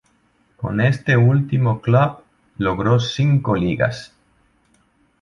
[0.57, 2.23] Con este último club
[2.57, 4.11] logró cinco ligas.